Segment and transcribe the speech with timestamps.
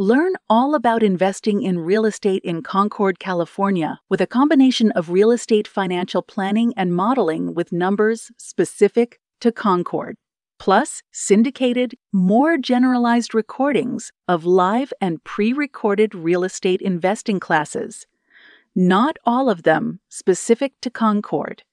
[0.00, 5.32] Learn all about investing in real estate in Concord, California, with a combination of real
[5.32, 10.14] estate financial planning and modeling with numbers specific to Concord,
[10.56, 18.06] plus syndicated, more generalized recordings of live and pre recorded real estate investing classes.
[18.76, 21.64] Not all of them specific to Concord.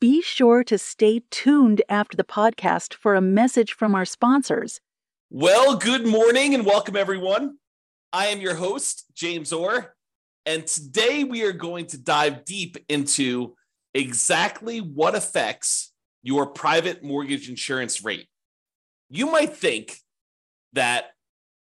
[0.00, 4.80] Be sure to stay tuned after the podcast for a message from our sponsors.
[5.28, 7.58] Well, good morning and welcome, everyone.
[8.14, 9.92] I am your host, James Orr,
[10.46, 13.56] and today we are going to dive deep into
[13.92, 18.28] exactly what affects your private mortgage insurance rate.
[19.10, 19.98] You might think
[20.74, 21.06] that,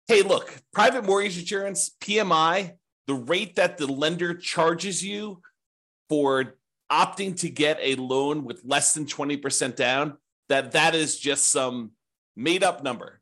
[0.08, 2.72] hey, look, private mortgage insurance, PMI,
[3.06, 5.44] the rate that the lender charges you
[6.10, 6.56] for
[6.92, 10.18] opting to get a loan with less than 20% down,
[10.50, 11.92] that that is just some
[12.36, 13.21] made up number.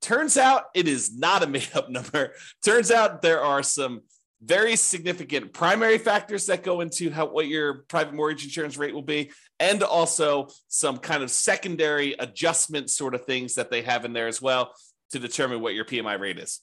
[0.00, 2.34] Turns out it is not a made up number.
[2.64, 4.02] Turns out there are some
[4.42, 9.02] very significant primary factors that go into how what your private mortgage insurance rate will
[9.02, 14.14] be and also some kind of secondary adjustment sort of things that they have in
[14.14, 14.72] there as well
[15.10, 16.60] to determine what your PMI rate is.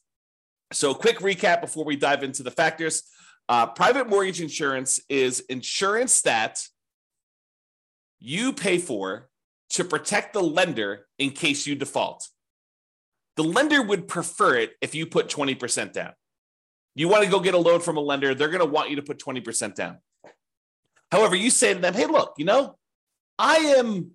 [0.74, 3.04] So quick recap before we dive into the factors.
[3.48, 6.62] Uh, private mortgage insurance is insurance that
[8.20, 9.30] you pay for
[9.70, 12.28] to protect the lender in case you default.
[13.38, 16.14] The lender would prefer it if you put 20% down.
[16.96, 18.96] You want to go get a loan from a lender, they're going to want you
[18.96, 20.00] to put 20% down.
[21.12, 22.76] However, you say to them, hey, look, you know,
[23.38, 24.12] I am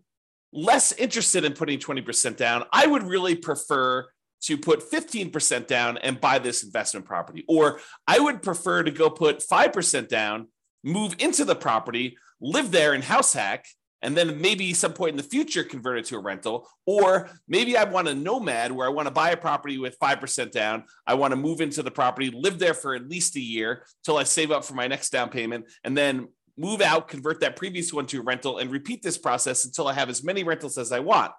[0.52, 2.64] less interested in putting 20% down.
[2.72, 4.08] I would really prefer
[4.42, 7.44] to put 15% down and buy this investment property.
[7.48, 10.48] Or I would prefer to go put 5% down,
[10.82, 13.66] move into the property, live there in house hack,
[14.02, 16.68] and then maybe some point in the future convert it to a rental.
[16.86, 20.50] Or maybe I want a nomad where I want to buy a property with 5%
[20.50, 20.84] down.
[21.06, 24.16] I want to move into the property, live there for at least a year till
[24.16, 27.92] I save up for my next down payment, and then move out, convert that previous
[27.92, 30.92] one to a rental, and repeat this process until I have as many rentals as
[30.92, 31.32] I want.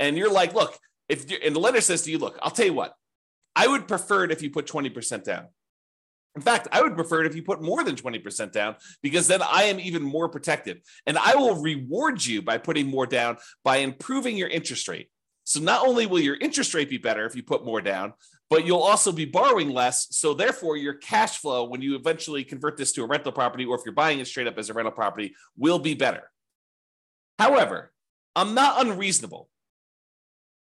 [0.00, 2.66] And you're like, look, if you're, and the lender says to you, look, I'll tell
[2.66, 2.94] you what,
[3.54, 5.48] I would prefer it if you put 20% down.
[6.38, 9.42] In fact, I would prefer it if you put more than 20% down because then
[9.42, 10.82] I am even more protected.
[11.04, 15.10] And I will reward you by putting more down by improving your interest rate.
[15.42, 18.12] So not only will your interest rate be better if you put more down,
[18.50, 20.06] but you'll also be borrowing less.
[20.12, 23.74] So therefore, your cash flow, when you eventually convert this to a rental property, or
[23.74, 26.30] if you're buying it straight up as a rental property, will be better.
[27.40, 27.92] However,
[28.36, 29.48] I'm not unreasonable.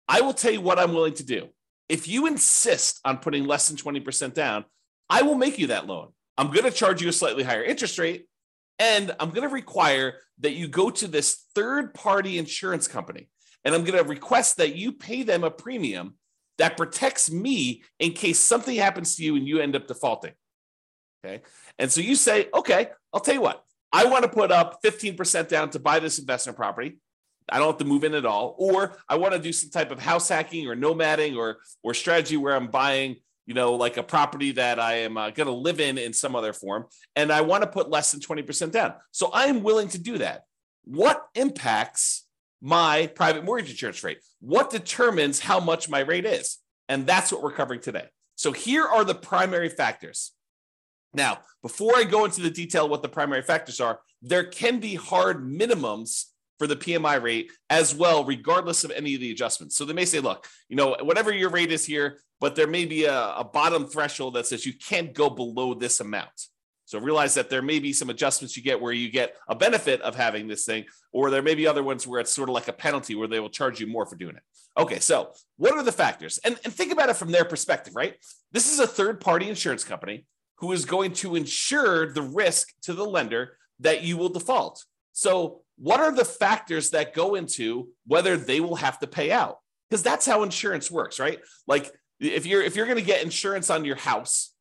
[0.09, 1.51] I will tell you what I'm willing to do.
[1.87, 4.65] If you insist on putting less than 20% down,
[5.09, 6.09] I will make you that loan.
[6.39, 8.27] I'm going to charge you a slightly higher interest rate,
[8.79, 13.29] and I'm going to require that you go to this third party insurance company.
[13.65, 16.15] And I'm going to request that you pay them a premium
[16.59, 20.33] that protects me in case something happens to you and you end up defaulting.
[21.25, 21.43] Okay.
[21.79, 25.49] And so you say, okay, I'll tell you what, I want to put up 15%
[25.49, 26.99] down to buy this investment property.
[27.49, 28.55] I don't have to move in at all.
[28.59, 32.37] Or I want to do some type of house hacking or nomading or, or strategy
[32.37, 35.81] where I'm buying you know, like a property that I am uh, going to live
[35.81, 38.95] in in some other form, and I want to put less than 20% down.
[39.13, 40.43] So I am willing to do that.
[40.85, 42.27] What impacts
[42.61, 44.19] my private mortgage insurance rate?
[44.41, 46.59] What determines how much my rate is?
[46.89, 48.07] And that's what we're covering today.
[48.35, 50.33] So here are the primary factors.
[51.15, 54.95] Now, before I go into the detail what the primary factors are, there can be
[54.95, 56.27] hard minimums
[56.59, 59.77] for the PMI rate as well, regardless of any of the adjustments.
[59.77, 62.85] So they may say, look, you know, whatever your rate is here, but there may
[62.85, 66.49] be a, a bottom threshold that says you can't go below this amount.
[66.87, 70.01] So realize that there may be some adjustments you get where you get a benefit
[70.03, 72.69] of having this thing, or there may be other ones where it's sort of like
[72.69, 74.43] a penalty where they will charge you more for doing it.
[74.79, 76.39] Okay, so what are the factors?
[76.45, 78.15] And, and think about it from their perspective, right?
[78.53, 80.27] This is a third party insurance company
[80.59, 84.85] who is going to insure the risk to the lender that you will default.
[85.13, 89.59] So, what are the factors that go into whether they will have to pay out?
[89.89, 91.39] Because that's how insurance works, right?
[91.67, 94.53] Like if you're if you're going to get insurance on your house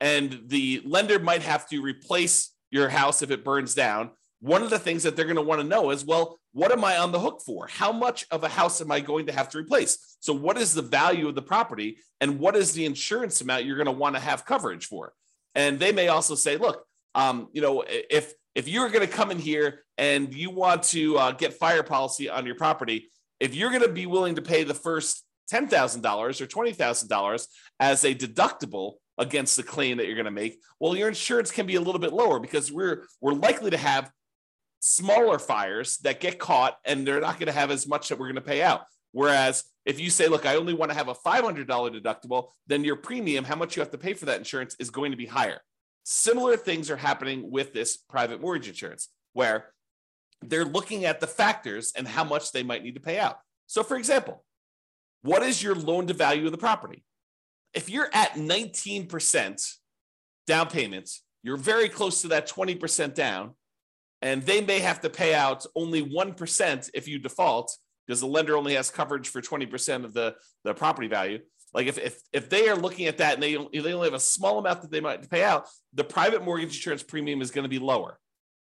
[0.00, 4.10] and the lender might have to replace your house if it burns down
[4.40, 6.82] one of the things that they're going to want to know is well what am
[6.82, 9.50] i on the hook for how much of a house am i going to have
[9.50, 13.42] to replace so what is the value of the property and what is the insurance
[13.42, 15.12] amount you're going to want to have coverage for
[15.54, 16.84] And they may also say, look,
[17.14, 21.16] um, you know, if if you're going to come in here and you want to
[21.18, 23.10] uh, get fire policy on your property,
[23.40, 27.46] if you're going to be willing to pay the first $10,000 or $20,000
[27.80, 31.66] as a deductible against the claim that you're going to make, well, your insurance can
[31.66, 34.10] be a little bit lower because we're we're likely to have
[34.80, 38.26] smaller fires that get caught and they're not going to have as much that we're
[38.26, 38.82] going to pay out.
[39.12, 42.96] Whereas if you say, look, I only want to have a $500 deductible, then your
[42.96, 45.60] premium, how much you have to pay for that insurance is going to be higher.
[46.04, 49.72] Similar things are happening with this private mortgage insurance, where
[50.42, 53.38] they're looking at the factors and how much they might need to pay out.
[53.66, 54.44] So, for example,
[55.22, 57.04] what is your loan to value of the property?
[57.72, 59.74] If you're at 19%
[60.46, 63.54] down payments, you're very close to that 20% down,
[64.20, 67.76] and they may have to pay out only 1% if you default
[68.06, 70.34] because the lender only has coverage for 20% of the,
[70.64, 71.38] the property value.
[71.74, 74.20] Like if, if, if they are looking at that and they, they only have a
[74.20, 77.68] small amount that they might pay out, the private mortgage insurance premium is going to
[77.68, 78.18] be lower.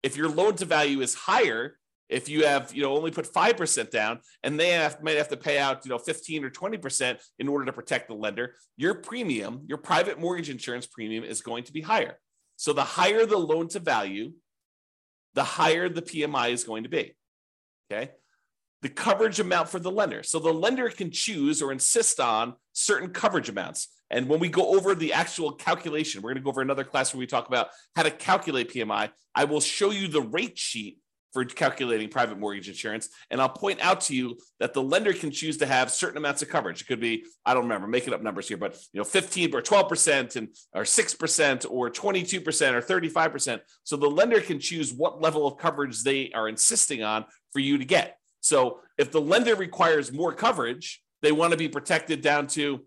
[0.02, 1.76] If your loan to value is higher,
[2.12, 5.36] if you have you know only put 5% down and they have, might have to
[5.36, 9.62] pay out you know 15 or 20% in order to protect the lender your premium
[9.66, 12.18] your private mortgage insurance premium is going to be higher
[12.56, 14.32] so the higher the loan to value
[15.34, 17.14] the higher the pmi is going to be
[17.90, 18.10] okay
[18.82, 20.22] the coverage amount for the lender.
[20.22, 23.88] So the lender can choose or insist on certain coverage amounts.
[24.10, 27.14] And when we go over the actual calculation, we're going to go over another class
[27.14, 29.10] where we talk about how to calculate PMI.
[29.34, 30.98] I will show you the rate sheet
[31.32, 33.08] for calculating private mortgage insurance.
[33.30, 36.42] And I'll point out to you that the lender can choose to have certain amounts
[36.42, 36.82] of coverage.
[36.82, 39.62] It could be, I don't remember, making up numbers here, but you know, 15 or
[39.62, 43.60] 12% and or 6% or 22% or 35%.
[43.84, 47.78] So the lender can choose what level of coverage they are insisting on for you
[47.78, 48.18] to get.
[48.42, 52.84] So if the lender requires more coverage, they want to be protected down to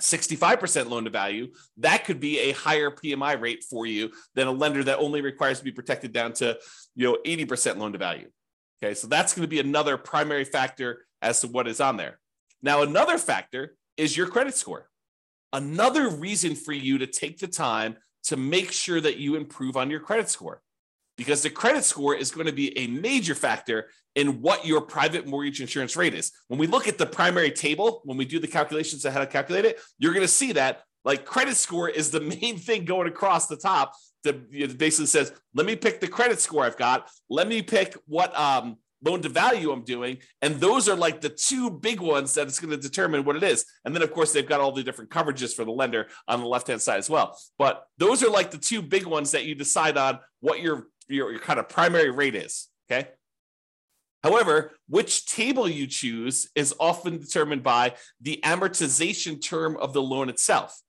[0.00, 4.52] 65% loan to value, that could be a higher PMI rate for you than a
[4.52, 6.58] lender that only requires to be protected down to,
[6.96, 8.28] you know, 80% loan to value.
[8.82, 12.18] Okay, so that's going to be another primary factor as to what is on there.
[12.62, 14.88] Now, another factor is your credit score.
[15.52, 19.90] Another reason for you to take the time to make sure that you improve on
[19.90, 20.62] your credit score
[21.16, 25.26] because the credit score is going to be a major factor in what your private
[25.26, 26.32] mortgage insurance rate is.
[26.48, 29.26] When we look at the primary table, when we do the calculations of how to
[29.26, 33.08] calculate it, you're going to see that like credit score is the main thing going
[33.08, 33.94] across the top
[34.24, 37.10] that basically says, let me pick the credit score I've got.
[37.28, 40.18] Let me pick what um, loan to value I'm doing.
[40.42, 43.42] And those are like the two big ones that it's going to determine what it
[43.42, 43.64] is.
[43.84, 46.46] And then, of course, they've got all the different coverages for the lender on the
[46.46, 47.36] left hand side as well.
[47.58, 51.30] But those are like the two big ones that you decide on what your your,
[51.30, 52.68] your kind of primary rate is.
[52.90, 53.08] Okay.
[54.22, 60.28] However, which table you choose is often determined by the amortization term of the loan
[60.28, 60.80] itself.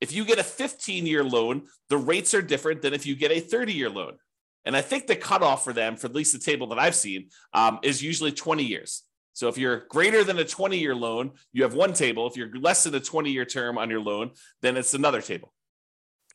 [0.00, 3.32] If you get a 15 year loan, the rates are different than if you get
[3.32, 4.16] a 30 year loan.
[4.64, 7.28] And I think the cutoff for them, for at least the table that I've seen,
[7.52, 9.02] um, is usually 20 years.
[9.32, 12.26] So if you're greater than a 20 year loan, you have one table.
[12.26, 14.32] If you're less than a 20 year term on your loan,
[14.62, 15.52] then it's another table.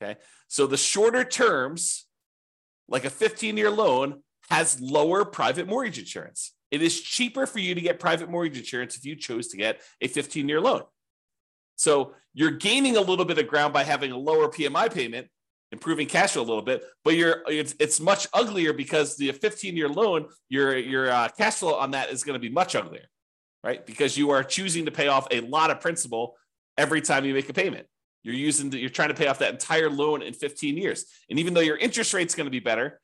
[0.02, 0.20] Okay.
[0.48, 2.06] So the shorter terms
[2.94, 6.54] like a 15 year loan, has lower private mortgage insurance.
[6.70, 9.82] It is cheaper for you to get private mortgage insurance if you chose to get
[10.00, 10.84] a 15 year loan.
[11.76, 15.28] So you're gaining a little bit of ground by having a lower PMI payment,
[15.72, 19.76] improving cash flow a little bit, but you're it's, it's much uglier because the 15
[19.76, 23.08] year loan, your your uh, cash flow on that is going to be much uglier,
[23.64, 23.84] right?
[23.86, 26.36] Because you are choosing to pay off a lot of principal
[26.78, 27.88] every time you make a payment.
[28.24, 31.06] You're using the, you're trying to pay off that entire loan in 15 years.
[31.30, 33.02] And even though your interest rate's going to be better,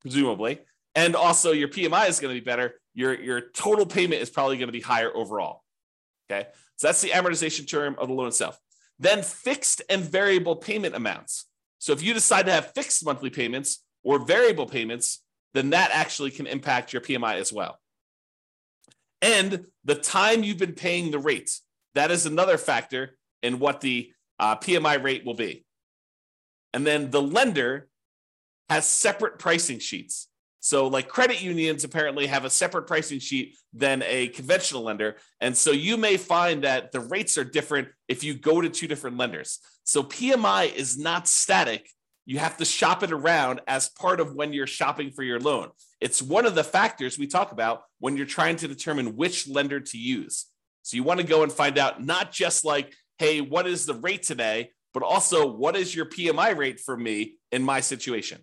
[0.00, 0.60] presumably,
[0.94, 4.56] and also your PMI is going to be better, your, your total payment is probably
[4.56, 5.62] going to be higher overall.
[6.30, 6.48] Okay.
[6.76, 8.58] So that's the amortization term of the loan itself.
[8.98, 11.46] Then fixed and variable payment amounts.
[11.78, 15.22] So if you decide to have fixed monthly payments or variable payments,
[15.54, 17.78] then that actually can impact your PMI as well.
[19.20, 21.62] And the time you've been paying the rates.
[21.94, 25.64] That is another factor and what the uh, PMI rate will be.
[26.72, 27.88] And then the lender
[28.68, 30.28] has separate pricing sheets.
[30.60, 35.16] So, like credit unions apparently have a separate pricing sheet than a conventional lender.
[35.40, 38.88] And so you may find that the rates are different if you go to two
[38.88, 39.60] different lenders.
[39.84, 41.88] So, PMI is not static.
[42.26, 45.70] You have to shop it around as part of when you're shopping for your loan.
[46.00, 49.80] It's one of the factors we talk about when you're trying to determine which lender
[49.80, 50.46] to use.
[50.82, 53.94] So, you want to go and find out not just like, hey, what is the
[53.94, 54.70] rate today?
[54.94, 58.40] But also, what is your PMI rate for me in my situation?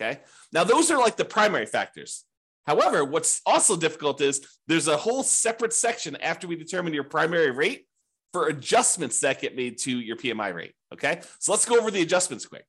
[0.00, 0.20] Okay.
[0.52, 2.24] Now, those are like the primary factors.
[2.66, 7.50] However, what's also difficult is there's a whole separate section after we determine your primary
[7.50, 7.86] rate
[8.32, 10.74] for adjustments that get made to your PMI rate.
[10.94, 11.20] Okay.
[11.38, 12.64] So let's go over the adjustments quick.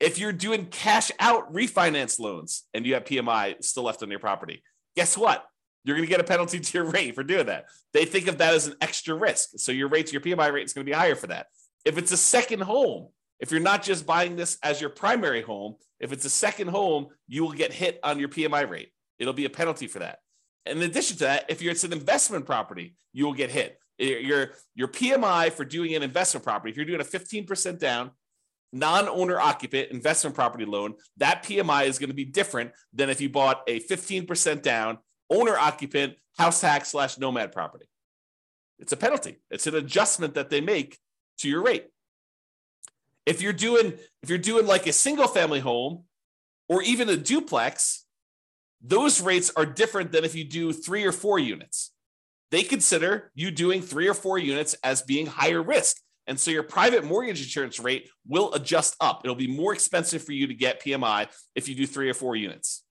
[0.00, 4.18] If you're doing cash out refinance loans and you have PMI still left on your
[4.18, 4.62] property,
[4.96, 5.44] guess what?
[5.84, 7.66] You're going to get a penalty to your rate for doing that.
[7.92, 9.50] They think of that as an extra risk.
[9.56, 11.46] So your rates, your PMI rate is going to be higher for that.
[11.84, 13.08] If it's a second home,
[13.40, 17.08] if you're not just buying this as your primary home, if it's a second home,
[17.26, 18.92] you will get hit on your PMI rate.
[19.18, 20.18] It'll be a penalty for that.
[20.64, 23.78] In addition to that, if it's an investment property, you will get hit.
[23.98, 28.12] Your, your PMI for doing an investment property, if you're doing a 15% down,
[28.72, 33.28] non-owner occupant investment property loan, that PMI is going to be different than if you
[33.28, 34.98] bought a 15% down
[35.32, 37.86] owner occupant house hack slash nomad property.
[38.78, 39.40] It's a penalty.
[39.50, 40.98] It's an adjustment that they make
[41.38, 41.86] to your rate.
[43.26, 46.04] If you're doing if you're doing like a single family home
[46.68, 48.04] or even a duplex,
[48.80, 51.92] those rates are different than if you do 3 or 4 units.
[52.50, 55.96] They consider you doing 3 or 4 units as being higher risk
[56.26, 59.22] and so your private mortgage insurance rate will adjust up.
[59.24, 62.36] It'll be more expensive for you to get PMI if you do three or four
[62.36, 62.84] units.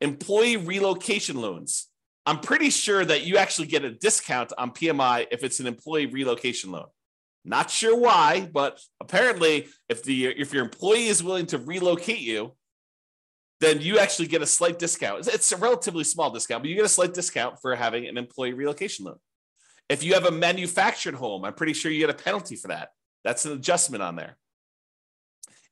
[0.00, 1.88] Employee relocation loans.
[2.26, 6.06] I'm pretty sure that you actually get a discount on PMI if it's an employee
[6.06, 6.86] relocation loan.
[7.44, 12.54] Not sure why, but apparently, if the if your employee is willing to relocate you,
[13.60, 15.26] then you actually get a slight discount.
[15.26, 18.52] It's a relatively small discount, but you get a slight discount for having an employee
[18.52, 19.18] relocation loan.
[19.88, 22.90] If you have a manufactured home, I'm pretty sure you get a penalty for that.
[23.24, 24.36] That's an adjustment on there.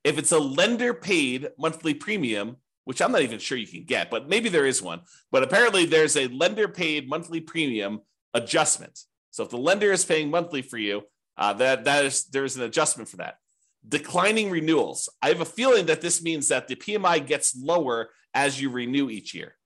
[0.02, 4.10] If it's a lender paid monthly premium, which I'm not even sure you can get,
[4.10, 5.00] but maybe there is one.
[5.32, 8.00] But apparently there's a lender paid monthly premium
[8.32, 9.00] adjustment.
[9.32, 11.02] So if the lender is paying monthly for you,
[11.36, 13.38] uh, that that is there's an adjustment for that.
[13.86, 15.08] Declining renewals.
[15.20, 19.10] I have a feeling that this means that the PMI gets lower as you renew
[19.10, 19.56] each year.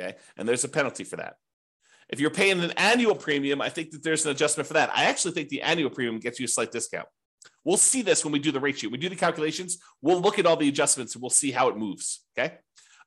[0.00, 1.36] Okay, and there's a penalty for that.
[2.08, 4.90] If you're paying an annual premium, I think that there's an adjustment for that.
[4.92, 7.06] I actually think the annual premium gets you a slight discount.
[7.64, 8.90] We'll see this when we do the rate sheet.
[8.90, 9.78] We do the calculations.
[10.00, 12.24] We'll look at all the adjustments and we'll see how it moves.
[12.38, 12.54] Okay.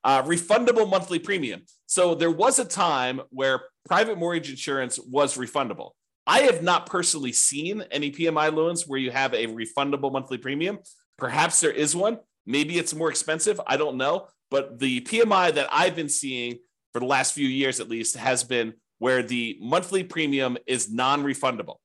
[0.04, 1.62] Uh, refundable monthly premium.
[1.86, 5.90] So there was a time where private mortgage insurance was refundable.
[6.26, 10.78] I have not personally seen any PMI loans where you have a refundable monthly premium.
[11.18, 12.18] Perhaps there is one.
[12.46, 13.60] Maybe it's more expensive.
[13.66, 14.28] I don't know.
[14.50, 16.58] But the PMI that I've been seeing
[16.92, 21.24] for the last few years, at least, has been where the monthly premium is non
[21.24, 21.76] refundable.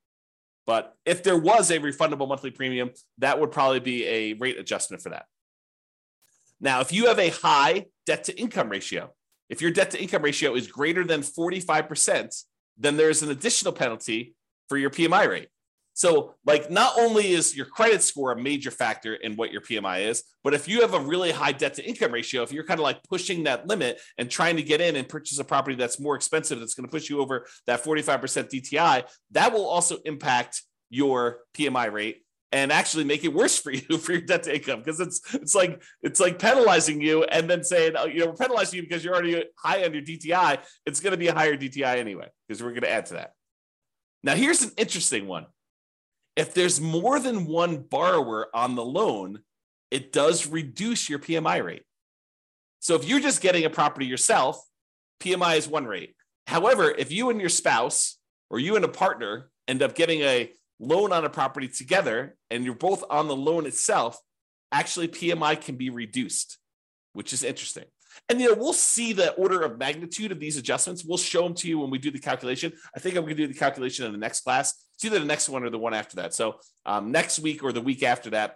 [0.70, 5.02] But if there was a refundable monthly premium, that would probably be a rate adjustment
[5.02, 5.26] for that.
[6.62, 9.10] Now, if you have a high debt to income ratio,
[9.50, 12.44] if your debt to income ratio is greater than 45%,
[12.78, 14.36] then there's an additional penalty
[14.68, 15.48] for your PMI rate.
[16.00, 20.06] So, like, not only is your credit score a major factor in what your PMI
[20.08, 22.80] is, but if you have a really high debt to income ratio, if you're kind
[22.80, 26.00] of like pushing that limit and trying to get in and purchase a property that's
[26.00, 30.64] more expensive, that's going to push you over that 45% DTI, that will also impact
[30.90, 34.80] your PMI rate and actually make it worse for you for your debt to income
[34.80, 38.36] because it's it's like it's like penalizing you and then saying oh, you know we're
[38.36, 40.60] penalizing you because you're already high on your DTI.
[40.86, 43.34] It's going to be a higher DTI anyway because we're going to add to that.
[44.24, 45.48] Now here's an interesting one
[46.40, 49.42] if there's more than one borrower on the loan,
[49.92, 51.84] it does reduce your PMI rate.
[52.80, 54.58] So if you're just getting a property yourself,
[55.20, 56.16] PMI is one rate.
[56.48, 58.18] However, if you and your spouse
[58.50, 62.64] or you and a partner end up getting a loan on a property together and
[62.64, 64.18] you're both on the loan itself,
[64.72, 66.58] actually PMI can be reduced,
[67.12, 67.84] which is interesting.
[68.28, 71.04] And you know, we'll see the order of magnitude of these adjustments.
[71.06, 72.74] We'll show them to you when we do the calculation.
[72.96, 74.86] I think I'm going to do the calculation in the next class.
[74.96, 76.34] It's either the next one or the one after that.
[76.34, 78.56] So um, next week or the week after that.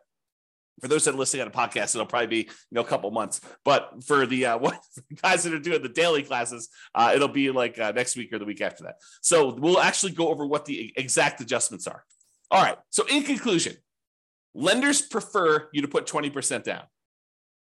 [0.82, 3.10] For those that are listening on a podcast, it'll probably be you know a couple
[3.12, 3.40] months.
[3.64, 4.80] But for the uh, what,
[5.22, 8.40] guys that are doing the daily classes, uh, it'll be like uh, next week or
[8.40, 8.96] the week after that.
[9.22, 12.04] So we'll actually go over what the exact adjustments are.
[12.50, 12.78] All right.
[12.90, 13.78] So in conclusion,
[14.54, 16.84] lenders prefer you to put 20% down.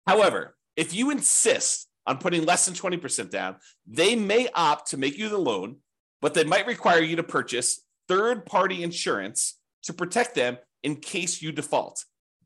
[0.07, 3.55] However, if you insist on putting less than 20% down,
[3.87, 5.77] they may opt to make you the loan,
[6.21, 11.41] but they might require you to purchase third party insurance to protect them in case
[11.41, 12.03] you default.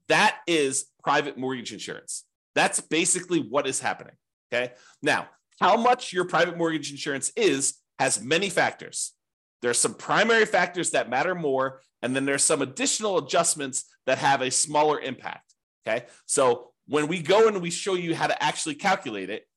[0.07, 2.23] That is private mortgage insurance.
[2.55, 4.15] That's basically what is happening.
[4.51, 4.73] Okay.
[5.01, 5.27] Now,
[5.59, 9.13] how much your private mortgage insurance is has many factors.
[9.61, 14.19] There are some primary factors that matter more, and then there's some additional adjustments that
[14.19, 15.53] have a smaller impact.
[15.85, 16.05] Okay.
[16.25, 19.47] So when we go and we show you how to actually calculate it,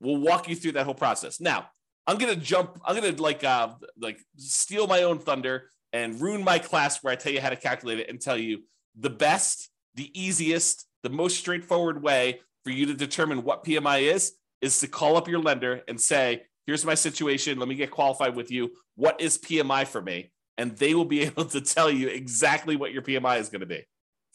[0.00, 1.40] we'll walk you through that whole process.
[1.40, 1.70] Now,
[2.06, 2.80] I'm gonna jump.
[2.84, 7.16] I'm gonna like uh like steal my own thunder and ruin my class where I
[7.16, 8.62] tell you how to calculate it and tell you
[8.98, 14.32] the best, the easiest, the most straightforward way for you to determine what PMI is
[14.60, 17.58] is to call up your lender and say, "Here's my situation.
[17.58, 18.72] Let me get qualified with you.
[18.94, 22.92] What is PMI for me?" and they will be able to tell you exactly what
[22.92, 23.86] your PMI is going to be.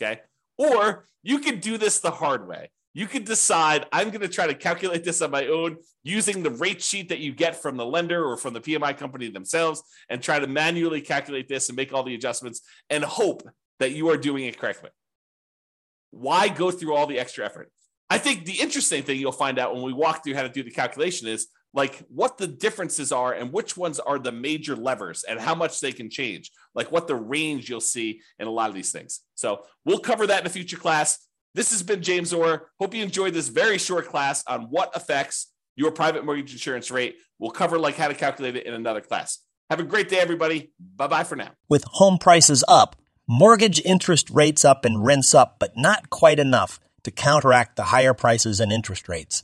[0.01, 0.21] Okay.
[0.57, 2.69] Or you can do this the hard way.
[2.93, 6.51] You can decide, I'm going to try to calculate this on my own using the
[6.51, 10.21] rate sheet that you get from the lender or from the PMI company themselves and
[10.21, 14.17] try to manually calculate this and make all the adjustments and hope that you are
[14.17, 14.91] doing it correctly.
[16.11, 17.71] Why go through all the extra effort?
[18.11, 20.61] I think the interesting thing you'll find out when we walk through how to do
[20.61, 25.23] the calculation is like what the differences are and which ones are the major levers
[25.23, 28.69] and how much they can change, like what the range you'll see in a lot
[28.69, 29.21] of these things.
[29.35, 31.19] So we'll cover that in a future class.
[31.55, 32.69] This has been James Orr.
[32.79, 37.17] Hope you enjoyed this very short class on what affects your private mortgage insurance rate.
[37.39, 39.39] We'll cover like how to calculate it in another class.
[39.69, 40.71] Have a great day, everybody.
[40.79, 41.51] Bye bye for now.
[41.69, 42.95] With home prices up,
[43.27, 48.13] mortgage interest rates up, and rents up, but not quite enough to counteract the higher
[48.13, 49.43] prices and interest rates.